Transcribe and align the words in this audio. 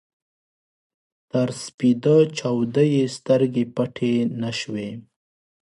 تر 1.29 1.47
سپېده 1.63 2.17
چاوده 2.37 2.83
يې 2.93 3.03
سترګې 3.17 3.63
پټې 3.75 4.13
نه 4.41 4.51
شوې. 4.59 4.89